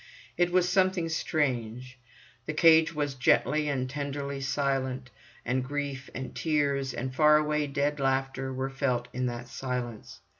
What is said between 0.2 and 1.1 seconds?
It was something